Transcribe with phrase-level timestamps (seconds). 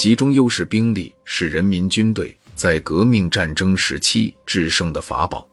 [0.00, 5.46] 集中优势兵力是人民军队在革命战争时期制胜的法宝。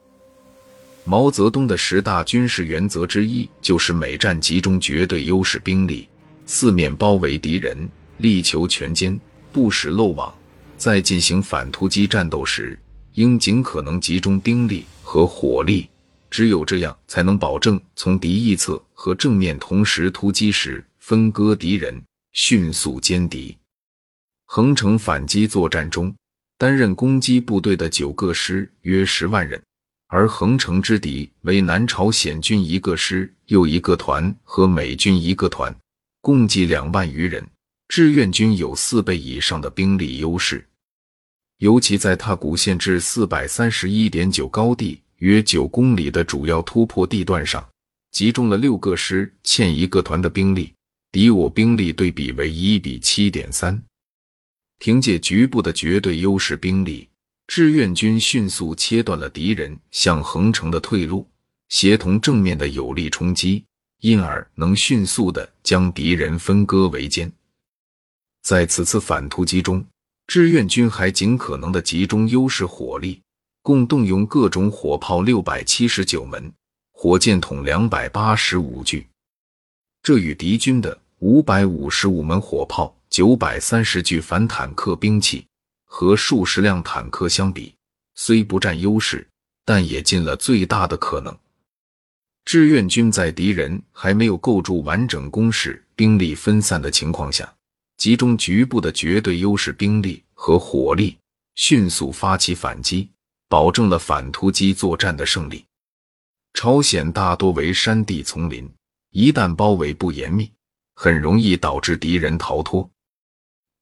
[1.04, 6.08] 毛泽东的十大军事原则之一就是每战集中绝对优势兵力，
[6.46, 7.90] 四面包围敌人，
[8.20, 9.20] 力求全歼，
[9.52, 10.34] 不使漏网。
[10.78, 12.80] 在进行反突击战斗时，
[13.16, 15.90] 应尽可能集中兵力和火力，
[16.32, 22.02] 只有这样，才能保证从敌一侧和正面同时突击时分割敌人，
[22.32, 23.58] 迅速歼敌。
[24.50, 26.16] 横城反击作战中，
[26.58, 29.62] 担任攻击部队的九个师约十万人，
[30.08, 35.76] 而横城之敌为南朝鲜军一个师又一个团和美军一个团，
[36.22, 37.46] 共计两万余人。
[37.90, 40.66] 志愿军有四倍以上的兵力优势。
[41.58, 47.68] 尤其在踏古县至四百三十一点九高地约九公里的主要突破地段上，
[48.12, 50.74] 集中了六个师欠一个团的兵力，
[51.12, 53.82] 敌我兵力对比为一比七点三。
[54.80, 57.10] 凭借局部的绝对优势兵力，
[57.48, 61.28] 志愿军迅速切断了敌人向横城的退路，
[61.70, 63.64] 协同正面的有力冲击，
[64.02, 67.32] 因而能迅速的将敌人分割围歼。
[68.44, 69.86] 在此次反突击中，
[70.28, 73.22] 志愿军还尽可能的集中优势火力，
[73.62, 76.54] 共动用各种火炮六百七十九门，
[76.92, 79.08] 火箭筒两百八十五具。
[80.04, 85.44] 这与敌军的五百五十五门火炮、九百三十具反坦克兵器
[85.86, 87.74] 和数十辆坦克相比，
[88.14, 89.28] 虽不占优势，
[89.66, 91.36] 但也尽了最大的可能。
[92.46, 97.52] 志愿军在敌人还没有构筑完整工事、兵力分散的情况下。
[97.98, 101.18] 集中局部的绝对优势兵力和火力，
[101.56, 103.10] 迅速发起反击，
[103.50, 105.66] 保证了反突击作战的胜利。
[106.54, 108.72] 朝鲜大多为山地丛林，
[109.10, 110.52] 一旦包围不严密，
[110.94, 112.88] 很容易导致敌人逃脱。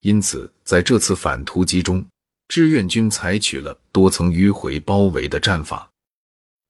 [0.06, 2.06] 因此，在这次反突击中，
[2.48, 5.89] 志愿军采取了多层迂回包围的战法。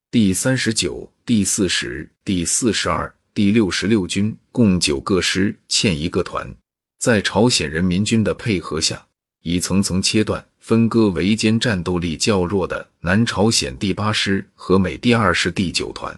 [0.10, 6.50] 第三十九、第四十、第四十二、第六十六军共九个师，欠一个团。
[6.98, 9.06] 在朝鲜人民军的配合下，
[9.42, 16.18] 以层层切断、分割围歼战斗力较弱的南朝鲜第八师和美第二师第九团，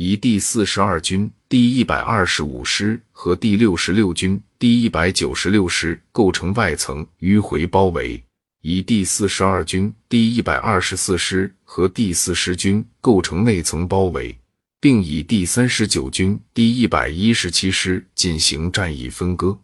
[0.00, 8.22] 以第四十二军第一百二十五师和第六十六军第一百九十六师构成外层迂回包围，
[8.60, 14.38] 以第四十二军第一百二十四师和第四十军构成内层包围，
[14.80, 19.58] 并以第三十九军第一百一十七师进行战役分割。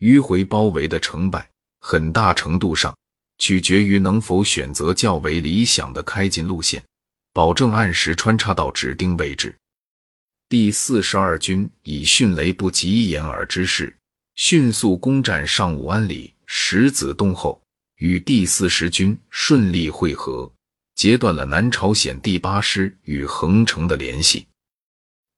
[0.00, 2.92] 迂回包围的成败，很大程度上
[3.38, 6.82] 取决于能否选择较为理想的开进路线，
[7.38, 9.54] 保证按时穿插到指定位置。
[10.48, 13.96] 第四十二军以迅雷不及掩耳之势，
[14.34, 17.62] 迅速攻占上武安里、石子洞后，
[17.98, 20.52] 与第四十军顺利会合，
[20.96, 24.44] 截断了南朝鲜第八师与横城的联系。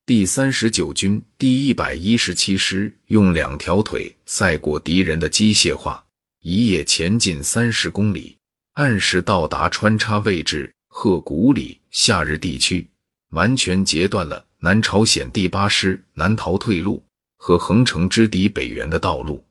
[0.06, 6.02] 第三十九军第一百一十七师用两条腿赛过敌人的机械化，
[6.40, 8.38] 一夜前进三十公里，
[8.72, 12.86] 按时到达穿插位置鹤谷里夏日地区，
[13.30, 17.02] 完全截断了南朝鲜第八师南逃退路
[17.36, 19.42] 和横城之敌北援的道路。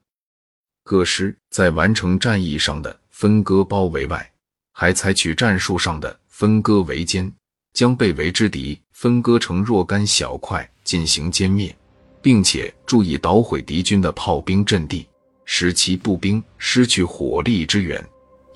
[0.83, 4.31] 各师在完成战役上的分割包围外，
[4.73, 7.31] 还采取战术上的分割围歼。
[7.71, 11.73] 将被围之敌分割成若干小块进行歼灭，
[12.21, 15.07] 并且注意捣毁敌军的炮兵阵地，
[15.45, 18.03] 使其步兵失去火力支援，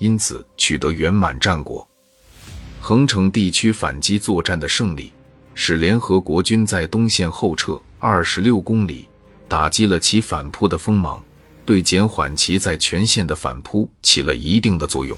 [0.00, 1.88] 因此取得圆满战果。
[2.86, 5.10] 横城地区反击作战的胜利，
[5.54, 9.08] 使联合国军在东线后撤二十六公里，
[9.48, 11.24] 打击了其反扑的锋芒，
[11.64, 15.16] 对减缓其在全线的反扑起了一定的作用。